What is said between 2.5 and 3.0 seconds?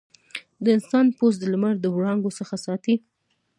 ساتي.